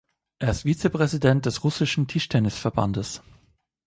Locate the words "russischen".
1.63-2.07